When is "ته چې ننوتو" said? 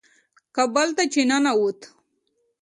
0.97-1.89